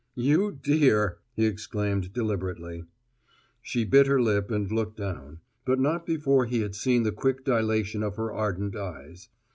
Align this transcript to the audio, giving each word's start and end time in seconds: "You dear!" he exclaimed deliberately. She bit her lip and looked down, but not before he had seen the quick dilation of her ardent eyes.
"You 0.15 0.51
dear!" 0.59 1.19
he 1.35 1.45
exclaimed 1.45 2.11
deliberately. 2.11 2.85
She 3.61 3.85
bit 3.85 4.07
her 4.07 4.19
lip 4.19 4.49
and 4.49 4.71
looked 4.71 4.97
down, 4.97 5.41
but 5.63 5.79
not 5.79 6.07
before 6.07 6.47
he 6.47 6.61
had 6.61 6.73
seen 6.73 7.03
the 7.03 7.11
quick 7.11 7.45
dilation 7.45 8.01
of 8.01 8.15
her 8.15 8.33
ardent 8.33 8.75
eyes. 8.75 9.29